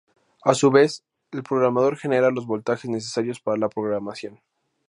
A 0.41 0.55
su 0.55 0.71
vez, 0.71 1.03
el 1.31 1.43
programador 1.43 1.95
genera 1.95 2.31
los 2.31 2.47
voltajes 2.47 2.89
necesarios 2.89 3.39
para 3.39 3.57
la 3.59 3.69
programación. 3.69 4.39